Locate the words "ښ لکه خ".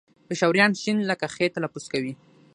0.81-1.37